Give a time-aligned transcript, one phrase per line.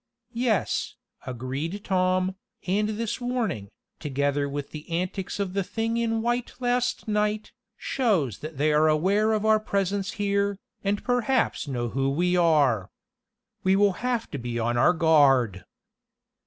[0.33, 0.95] "Yes,"
[1.27, 2.33] agreed Tom,
[2.65, 3.69] "and this warning,
[3.99, 8.87] together with the antics of the thing in white last night, shows that they are
[8.89, 12.89] aware of our presence here, and perhaps know who we are.
[13.63, 15.65] We will have to be on our guard."